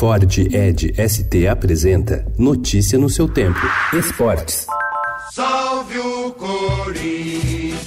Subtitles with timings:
[0.00, 3.60] Ford Ed ST apresenta Notícia no seu tempo.
[3.92, 4.66] Esportes.
[5.30, 7.78] Salve o Corinthians,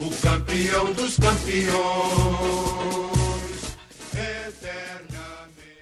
[0.00, 2.82] o campeão dos campeões.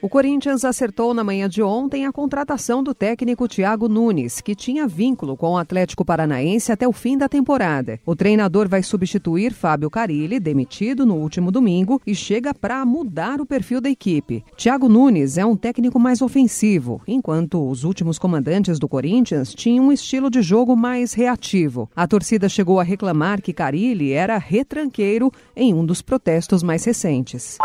[0.03, 4.87] O Corinthians acertou na manhã de ontem a contratação do técnico Thiago Nunes, que tinha
[4.87, 8.01] vínculo com o Atlético Paranaense até o fim da temporada.
[8.07, 13.47] O treinador vai substituir Fábio Carilli, demitido no último domingo, e chega para mudar o
[13.47, 14.43] perfil da equipe.
[14.57, 19.93] Thiago Nunes é um técnico mais ofensivo, enquanto os últimos comandantes do Corinthians tinham um
[19.93, 21.91] estilo de jogo mais reativo.
[21.95, 27.59] A torcida chegou a reclamar que Carilli era retranqueiro em um dos protestos mais recentes.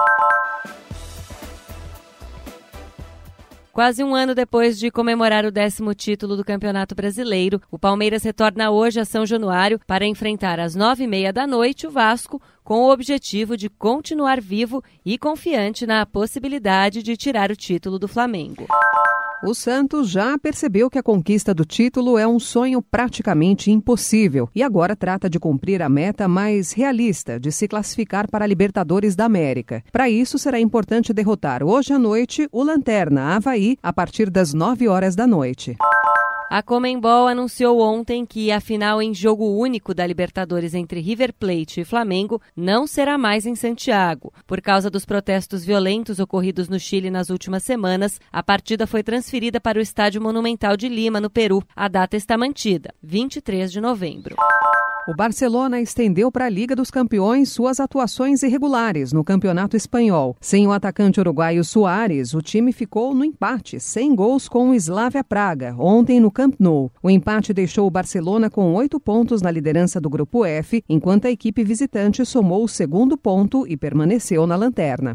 [3.76, 8.72] Quase um ano depois de comemorar o décimo título do Campeonato Brasileiro, o Palmeiras retorna
[8.72, 12.84] hoje a São Januário para enfrentar às nove e meia da noite o Vasco, com
[12.84, 18.66] o objetivo de continuar vivo e confiante na possibilidade de tirar o título do Flamengo.
[19.44, 24.64] O Santos já percebeu que a conquista do título é um sonho praticamente impossível e
[24.64, 29.26] agora trata de cumprir a meta mais realista de se classificar para a Libertadores da
[29.26, 29.84] América.
[29.92, 34.88] Para isso, será importante derrotar hoje à noite o Lanterna Havaí a partir das 9
[34.88, 35.76] horas da noite.
[36.56, 41.82] A Comembol anunciou ontem que a final em jogo único da Libertadores entre River Plate
[41.82, 44.32] e Flamengo não será mais em Santiago.
[44.48, 49.60] Por causa dos protestos violentos ocorridos no Chile nas últimas semanas, a partida foi transferida
[49.60, 51.62] para o Estádio Monumental de Lima, no Peru.
[51.76, 54.38] A data está mantida, 23 de novembro.
[55.08, 60.36] O Barcelona estendeu para a Liga dos Campeões suas atuações irregulares no Campeonato Espanhol.
[60.42, 65.24] Sem o atacante uruguaio Soares, o time ficou no empate, sem gols com o Slavia
[65.24, 66.92] Praga, ontem no Camp Nou.
[67.04, 71.32] O empate deixou o Barcelona com oito pontos na liderança do Grupo F, enquanto a
[71.32, 75.14] equipe visitante somou o segundo ponto e permaneceu na lanterna.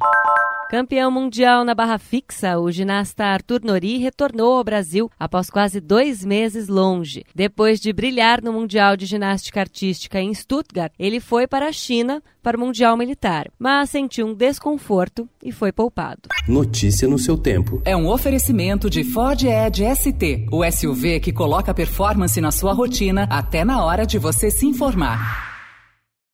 [0.70, 6.24] Campeão mundial na barra fixa, o ginasta Arthur Nori retornou ao Brasil após quase dois
[6.24, 7.24] meses longe.
[7.34, 12.22] Depois de brilhar no Mundial de Ginástica Artística em Stuttgart, ele foi para a China
[12.40, 16.28] para o Mundial Militar, mas sentiu um desconforto e foi poupado.
[16.46, 17.82] Notícia no seu tempo.
[17.84, 23.26] É um oferecimento de Ford Edge ST, o SUV que coloca performance na sua rotina
[23.28, 25.49] até na hora de você se informar.